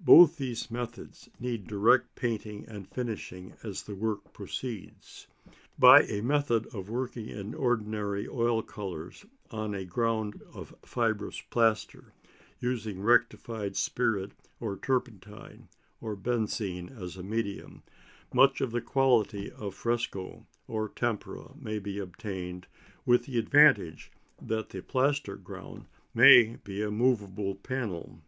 Both 0.00 0.38
these 0.38 0.70
methods 0.70 1.28
need 1.38 1.66
direct 1.66 2.14
painting 2.14 2.64
and 2.66 2.88
finishing 2.88 3.52
as 3.62 3.82
the 3.82 3.94
work 3.94 4.32
proceeds. 4.32 5.26
By 5.78 6.04
a 6.04 6.22
method 6.22 6.66
of 6.74 6.88
working 6.88 7.28
in 7.28 7.54
ordinary 7.54 8.26
oil 8.26 8.62
colours 8.62 9.26
on 9.50 9.74
a 9.74 9.84
ground 9.84 10.40
of 10.54 10.74
fibrous 10.82 11.42
plaster, 11.50 12.14
using 12.58 13.02
rectified 13.02 13.76
spirit 13.76 14.32
of 14.62 14.80
turpentine 14.80 15.68
or 16.00 16.16
benzine 16.16 16.88
as 16.88 17.18
a 17.18 17.22
medium, 17.22 17.82
much 18.32 18.62
of 18.62 18.70
the 18.70 18.80
quality 18.80 19.50
of 19.50 19.74
fresco 19.74 20.46
or 20.68 20.88
tempera 20.88 21.52
may 21.54 21.78
be 21.78 21.98
obtained, 21.98 22.66
with 23.04 23.26
the 23.26 23.38
advantage 23.38 24.10
that 24.40 24.70
the 24.70 24.80
plaster 24.80 25.36
ground 25.36 25.84
may 26.14 26.56
be 26.64 26.80
a 26.80 26.90
movable 26.90 27.54
panel. 27.54 28.22